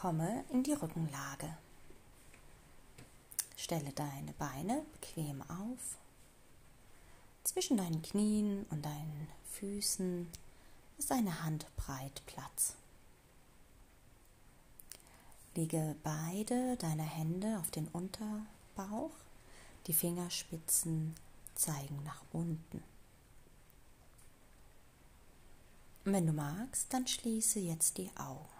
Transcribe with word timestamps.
Komme 0.00 0.44
in 0.50 0.62
die 0.62 0.74
Rückenlage. 0.74 1.56
Stelle 3.56 3.90
deine 3.90 4.32
Beine 4.38 4.86
bequem 4.92 5.42
auf. 5.42 5.98
Zwischen 7.42 7.78
deinen 7.78 8.00
Knien 8.02 8.64
und 8.70 8.84
deinen 8.84 9.28
Füßen 9.54 10.28
ist 10.98 11.10
eine 11.10 11.42
Handbreit 11.42 12.22
Platz. 12.26 12.76
Lege 15.56 15.96
beide 16.04 16.76
deine 16.76 17.02
Hände 17.02 17.58
auf 17.58 17.72
den 17.72 17.88
Unterbauch, 17.88 19.10
die 19.88 19.94
Fingerspitzen 19.94 21.16
zeigen 21.56 22.04
nach 22.04 22.22
unten. 22.32 22.84
Wenn 26.04 26.24
du 26.24 26.32
magst, 26.32 26.86
dann 26.94 27.08
schließe 27.08 27.58
jetzt 27.58 27.98
die 27.98 28.10
Augen. 28.16 28.57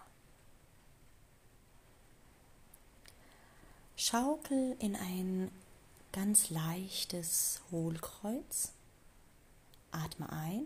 Schaukel 4.01 4.77
in 4.79 4.95
ein 4.95 5.51
ganz 6.13 6.49
leichtes 6.49 7.59
Hohlkreuz. 7.69 8.71
Atme 9.91 10.31
ein 10.31 10.63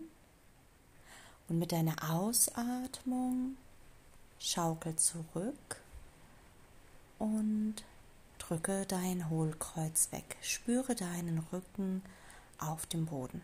und 1.48 1.58
mit 1.58 1.72
deiner 1.72 2.12
Ausatmung 2.12 3.56
schaukel 4.38 4.94
zurück 4.94 5.80
und 7.18 7.74
drücke 8.38 8.86
dein 8.86 9.28
Hohlkreuz 9.28 10.12
weg. 10.12 10.36
Spüre 10.40 10.94
deinen 10.94 11.44
Rücken 11.52 12.02
auf 12.58 12.86
dem 12.86 13.06
Boden. 13.06 13.42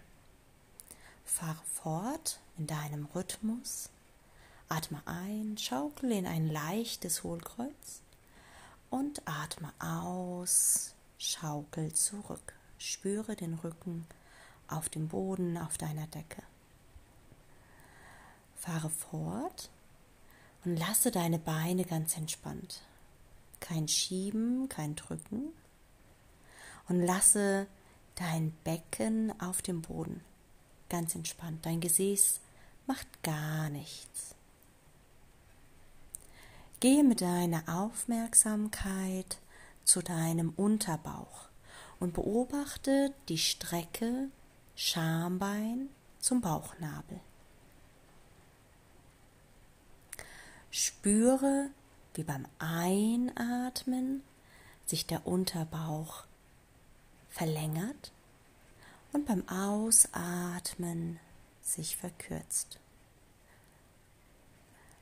Fahre 1.25 1.65
fort 1.65 2.39
in 2.59 2.69
deinem 2.69 3.07
Rhythmus. 3.07 3.91
Atme 4.69 5.03
ein, 5.07 5.59
schaukel 5.59 6.13
in 6.13 6.29
ein 6.29 6.47
leichtes 6.47 7.25
Hohlkreuz 7.25 8.03
und 8.91 9.23
atme 9.27 9.73
aus, 9.79 10.95
schaukel 11.19 11.93
zurück. 11.93 12.55
Spüre 12.79 13.37
den 13.37 13.55
Rücken 13.55 14.07
auf 14.69 14.89
dem 14.89 15.09
Boden, 15.09 15.59
auf 15.59 15.79
deiner 15.79 16.07
Decke. 16.09 16.43
Fahre 18.57 18.91
fort 18.91 19.71
und 20.65 20.77
lasse 20.77 21.11
deine 21.11 21.39
Beine 21.39 21.85
ganz 21.85 22.17
entspannt. 22.17 22.83
Kein 23.61 23.89
Schieben, 23.89 24.69
kein 24.69 24.97
Drücken. 24.97 25.53
Und 26.89 27.01
lasse 27.01 27.67
dein 28.17 28.53
Becken 28.65 29.39
auf 29.41 29.63
dem 29.63 29.83
Boden. 29.83 30.23
Ganz 30.89 31.15
entspannt. 31.15 31.65
Dein 31.65 31.81
Gesäß 31.81 32.41
macht 32.87 33.23
gar 33.23 33.69
nichts. 33.71 34.35
Gehe 36.81 37.05
mit 37.05 37.21
deiner 37.21 37.63
Aufmerksamkeit 37.69 39.37
zu 39.85 40.01
deinem 40.01 40.49
Unterbauch 40.57 41.51
und 41.99 42.15
beobachte 42.15 43.13
die 43.29 43.37
Strecke 43.37 44.31
Schambein 44.75 45.91
zum 46.21 46.41
Bauchnabel. 46.41 47.21
Spüre, 50.71 51.69
wie 52.15 52.25
beim 52.25 52.47
Einatmen 52.59 54.23
sich 54.87 55.07
der 55.07 55.27
Unterbauch 55.27 56.25
verlängert 57.29 58.11
und 59.13 59.27
beim 59.27 59.47
Ausatmen 59.49 61.21
sich 61.61 61.99
verkürzt. 61.99 62.79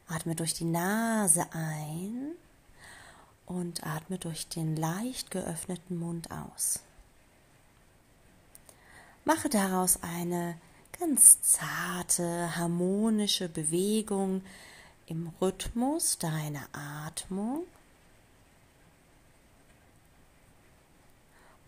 Atme 0.08 0.34
durch 0.34 0.54
die 0.54 0.64
Nase 0.64 1.46
ein 1.52 2.32
und 3.46 3.86
atme 3.86 4.18
durch 4.18 4.48
den 4.48 4.76
leicht 4.76 5.30
geöffneten 5.30 5.98
Mund 5.98 6.30
aus. 6.30 6.80
Mache 9.24 9.48
daraus 9.48 10.02
eine 10.02 10.58
ganz 10.98 11.42
zarte, 11.42 12.56
harmonische 12.56 13.48
Bewegung 13.48 14.42
im 15.06 15.32
Rhythmus 15.40 16.18
deiner 16.18 16.66
Atmung 16.72 17.64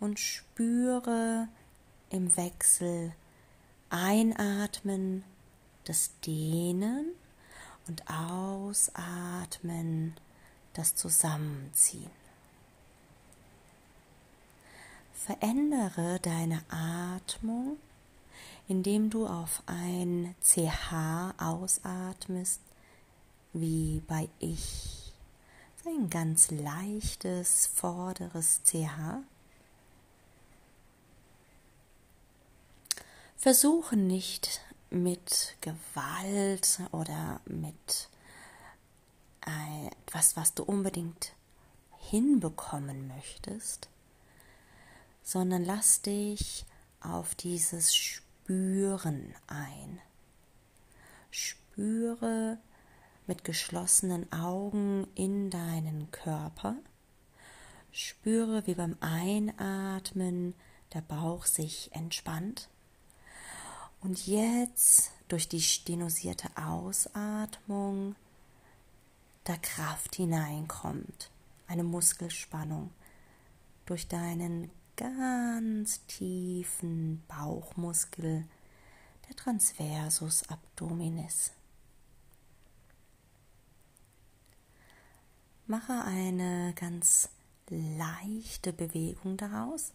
und 0.01 0.19
spüre 0.19 1.49
im 2.09 2.37
Wechsel 2.37 3.13
Einatmen 3.91 5.25
das 5.85 6.11
Dehnen 6.25 7.13
und 7.91 8.05
ausatmen, 8.09 10.15
das 10.75 10.95
Zusammenziehen. 10.95 12.11
Verändere 15.13 16.21
deine 16.21 16.63
Atmung, 16.71 17.79
indem 18.69 19.11
du 19.11 19.27
auf 19.27 19.65
ein 19.67 20.37
CH 20.41 21.35
ausatmest, 21.37 22.61
wie 23.53 24.03
bei 24.07 24.29
Ich. 24.39 25.13
Ein 25.85 26.11
ganz 26.11 26.53
leichtes 26.53 27.67
vorderes 27.67 28.61
CH. 28.63 29.25
Versuche 33.37 33.97
nicht 33.97 34.61
mit 34.91 35.57
Gewalt 35.61 36.81
oder 36.93 37.41
mit 37.47 38.09
etwas, 39.41 40.37
was 40.37 40.55
du 40.55 40.65
unbedingt 40.65 41.33
hinbekommen 41.99 43.09
möchtest, 43.09 43.89
sondern 45.23 45.65
lass 45.65 46.03
dich 46.03 46.67
auf 47.01 47.35
dieses 47.35 47.95
Spüren 47.95 49.35
ein. 49.47 50.01
Spüre 51.31 52.59
mit 53.27 53.45
geschlossenen 53.45 54.31
Augen 54.33 55.07
in 55.15 55.51
deinen 55.51 56.11
Körper. 56.11 56.77
Spüre, 57.93 58.67
wie 58.67 58.75
beim 58.75 58.97
Einatmen 59.01 60.55
der 60.93 61.01
Bauch 61.01 61.47
sich 61.47 61.91
entspannt 61.93 62.69
und 64.01 64.27
jetzt 64.27 65.11
durch 65.29 65.49
die 65.49 65.61
stenosierte 65.61 66.49
Ausatmung 66.57 68.17
da 69.45 69.57
Kraft 69.57 70.17
hineinkommt, 70.17 71.31
eine 71.67 71.85
Muskelspannung 71.85 72.91
durch 73.87 74.09
deinen 74.09 74.71
ganz 74.97 76.05
tiefen 76.07 77.23
Bauchmuskel, 77.27 78.45
der 79.29 79.37
Transversus 79.37 80.49
Abdominis. 80.49 81.53
Mache 85.67 86.05
eine 86.05 86.75
ganz 86.75 87.29
leichte 87.69 88.73
Bewegung 88.73 89.37
daraus 89.37 89.93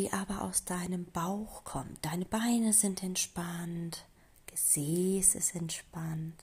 die 0.00 0.12
aber 0.14 0.40
aus 0.40 0.64
deinem 0.64 1.04
Bauch 1.04 1.62
kommt. 1.64 2.02
Deine 2.06 2.24
Beine 2.24 2.72
sind 2.72 3.02
entspannt, 3.02 4.06
Gesäß 4.46 5.34
ist 5.34 5.54
entspannt, 5.54 6.42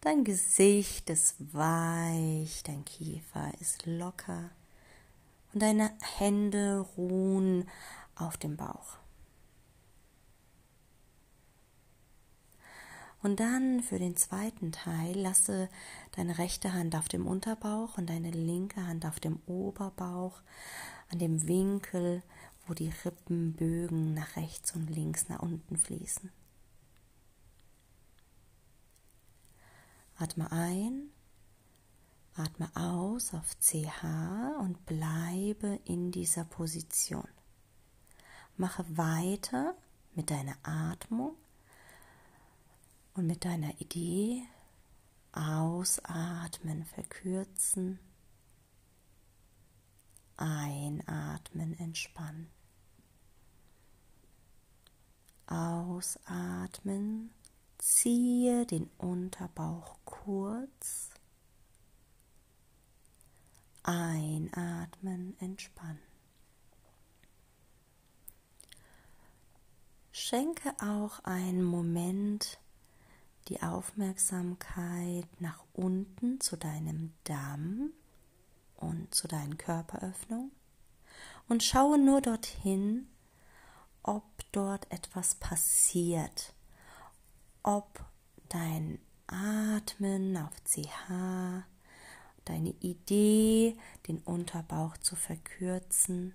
dein 0.00 0.24
Gesicht 0.24 1.10
ist 1.10 1.34
weich, 1.52 2.62
dein 2.62 2.82
Kiefer 2.86 3.52
ist 3.60 3.84
locker 3.84 4.48
und 5.52 5.60
deine 5.62 5.90
Hände 6.16 6.86
ruhen 6.96 7.68
auf 8.16 8.38
dem 8.38 8.56
Bauch. 8.56 8.96
Und 13.22 13.38
dann 13.40 13.82
für 13.82 13.98
den 13.98 14.16
zweiten 14.16 14.72
Teil 14.72 15.14
lasse 15.18 15.68
deine 16.16 16.38
rechte 16.38 16.72
Hand 16.72 16.96
auf 16.96 17.08
dem 17.08 17.26
Unterbauch 17.26 17.98
und 17.98 18.08
deine 18.08 18.30
linke 18.30 18.86
Hand 18.86 19.04
auf 19.04 19.20
dem 19.20 19.40
Oberbauch 19.46 20.40
an 21.08 21.18
dem 21.18 21.46
Winkel, 21.46 22.22
wo 22.66 22.74
die 22.74 22.92
Rippenbögen 23.04 24.14
nach 24.14 24.36
rechts 24.36 24.74
und 24.74 24.88
links 24.88 25.28
nach 25.28 25.40
unten 25.40 25.76
fließen. 25.76 26.30
Atme 30.16 30.50
ein, 30.52 31.10
atme 32.34 32.70
aus 32.74 33.34
auf 33.34 33.56
CH 33.58 34.04
und 34.60 34.86
bleibe 34.86 35.80
in 35.84 36.12
dieser 36.12 36.44
Position. 36.44 37.28
Mache 38.56 38.84
weiter 38.96 39.74
mit 40.14 40.30
deiner 40.30 40.56
Atmung 40.62 41.34
und 43.14 43.26
mit 43.26 43.44
deiner 43.44 43.80
Idee 43.80 44.42
ausatmen, 45.32 46.84
verkürzen 46.84 47.98
Einatmen 50.36 51.78
entspannen. 51.78 52.50
Ausatmen, 55.46 57.30
ziehe 57.78 58.66
den 58.66 58.90
Unterbauch 58.98 59.98
kurz 60.04 61.10
Einatmen 63.82 65.36
entspannen. 65.40 66.00
Schenke 70.10 70.72
auch 70.80 71.20
einen 71.24 71.62
Moment 71.62 72.58
die 73.48 73.60
Aufmerksamkeit 73.62 75.28
nach 75.38 75.62
unten 75.74 76.40
zu 76.40 76.56
deinem 76.56 77.12
Damm 77.24 77.92
und 78.76 79.14
zu 79.14 79.28
deinen 79.28 79.58
Körperöffnungen 79.58 80.52
und 81.48 81.62
schaue 81.62 81.98
nur 81.98 82.20
dorthin, 82.20 83.08
ob 84.02 84.24
dort 84.52 84.90
etwas 84.90 85.34
passiert, 85.36 86.54
ob 87.62 88.04
dein 88.48 88.98
Atmen 89.26 90.36
auf 90.36 90.52
CH, 90.64 91.64
deine 92.44 92.70
Idee, 92.80 93.76
den 94.06 94.18
Unterbauch 94.18 94.96
zu 94.98 95.16
verkürzen, 95.16 96.34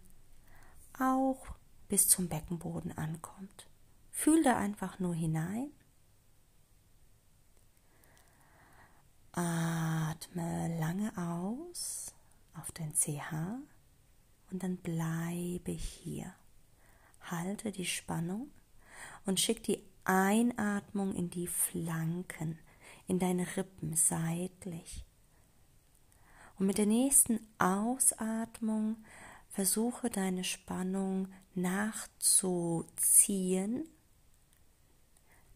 auch 0.99 1.55
bis 1.87 2.07
zum 2.07 2.27
Beckenboden 2.27 2.97
ankommt. 2.97 3.67
Fühl 4.11 4.43
da 4.43 4.57
einfach 4.57 4.99
nur 4.99 5.13
hinein. 5.13 5.71
Atme 9.31 10.77
lange 10.79 11.15
aus 11.15 12.13
auf 12.59 12.71
den 12.71 12.93
CH 12.93 13.33
und 14.51 14.63
dann 14.63 14.77
bleibe 14.77 15.71
hier. 15.71 16.33
Halte 17.21 17.71
die 17.71 17.85
Spannung 17.85 18.49
und 19.25 19.39
schick 19.39 19.63
die 19.63 19.83
Einatmung 20.03 21.13
in 21.15 21.29
die 21.29 21.47
Flanken, 21.47 22.57
in 23.07 23.19
deine 23.19 23.45
Rippen 23.55 23.95
seitlich. 23.95 25.05
Und 26.57 26.65
mit 26.65 26.77
der 26.77 26.87
nächsten 26.87 27.39
Ausatmung 27.57 28.97
versuche 29.49 30.09
deine 30.09 30.43
Spannung 30.43 31.29
nachzuziehen. 31.55 32.77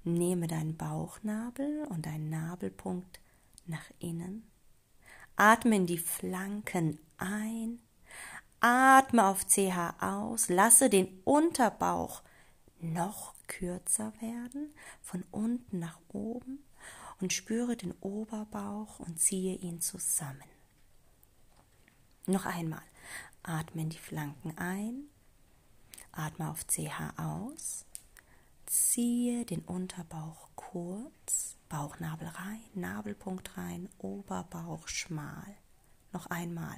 Nehme 0.04 0.48
deinen 0.48 0.78
Bauchnabel 0.78 1.86
und 1.90 2.06
deinen 2.06 2.30
Nabelpunkt 2.30 3.20
nach 3.66 3.90
innen. 4.00 4.44
Atme 5.36 5.76
in 5.78 5.86
die 5.88 5.98
Flanken 5.98 7.00
ein. 7.18 7.80
Atme 8.60 9.26
auf 9.26 9.46
CH 9.48 9.96
aus. 10.00 10.50
Lasse 10.50 10.90
den 10.90 11.22
Unterbauch 11.24 12.22
noch 12.80 13.34
kürzer 13.48 14.14
werden, 14.20 14.74
von 15.02 15.24
unten 15.32 15.80
nach 15.80 16.00
oben 16.10 16.64
und 17.20 17.34
spüre 17.34 17.76
den 17.78 17.94
Oberbauch 18.02 19.00
und 19.00 19.20
ziehe 19.20 19.56
ihn 19.56 19.82
zusammen. 19.82 20.44
Noch 22.26 22.46
einmal. 22.46 22.84
Atme 23.42 23.82
in 23.82 23.90
die 23.90 23.98
Flanken 23.98 24.58
ein. 24.58 25.10
Atme 26.12 26.50
auf 26.50 26.66
CH 26.68 27.18
aus. 27.18 27.86
Ziehe 28.66 29.46
den 29.46 29.62
Unterbauch 29.62 30.48
kurz, 30.56 31.58
Bauchnabel 31.74 32.28
rein, 32.28 32.62
Nabelpunkt 32.76 33.58
rein, 33.58 33.90
Oberbauch 33.98 34.88
schmal. 34.88 35.58
Noch 36.12 36.28
einmal. 36.28 36.78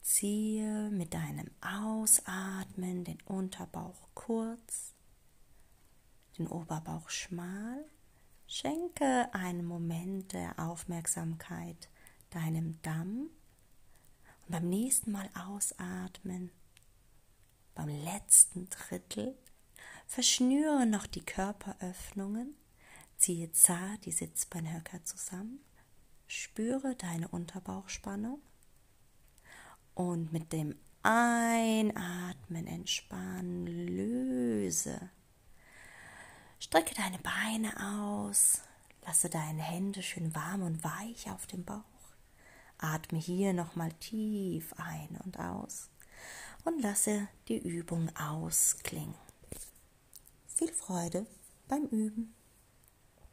Ziehe 0.00 0.88
mit 0.90 1.12
deinem 1.12 1.50
Ausatmen 1.60 3.04
den 3.04 3.20
Unterbauch 3.26 4.08
kurz, 4.14 4.94
den 6.38 6.46
Oberbauch 6.46 7.10
schmal. 7.10 7.84
Schenke 8.46 9.28
einen 9.34 9.66
Moment 9.66 10.32
der 10.32 10.58
Aufmerksamkeit 10.58 11.90
deinem 12.30 12.80
Damm 12.80 13.28
und 14.46 14.50
beim 14.50 14.70
nächsten 14.70 15.12
Mal 15.12 15.28
ausatmen, 15.34 16.50
beim 17.74 17.90
letzten 17.90 18.70
Drittel, 18.70 19.36
verschnüre 20.06 20.86
noch 20.86 21.06
die 21.06 21.24
Körperöffnungen, 21.24 22.54
ziehe 23.16 23.52
zart 23.52 24.04
die 24.04 24.12
Sitzbeinhöcker 24.12 25.04
zusammen, 25.04 25.60
spüre 26.26 26.94
deine 26.96 27.28
Unterbauchspannung 27.28 28.40
und 29.94 30.32
mit 30.32 30.52
dem 30.52 30.76
Einatmen 31.02 32.66
entspannen, 32.66 33.66
löse. 33.66 35.10
Strecke 36.58 36.94
deine 36.94 37.18
Beine 37.18 37.72
aus, 38.02 38.62
lasse 39.04 39.28
deine 39.28 39.62
Hände 39.62 40.02
schön 40.02 40.34
warm 40.34 40.62
und 40.62 40.82
weich 40.82 41.30
auf 41.30 41.46
dem 41.46 41.64
Bauch. 41.64 41.82
Atme 42.78 43.18
hier 43.18 43.52
nochmal 43.52 43.92
tief 43.94 44.72
ein 44.78 45.18
und 45.24 45.38
aus 45.38 45.90
und 46.64 46.80
lasse 46.80 47.28
die 47.48 47.58
Übung 47.58 48.14
ausklingen. 48.16 49.14
Viel 50.54 50.72
Freude 50.72 51.26
beim 51.66 51.86
Üben. 51.86 52.32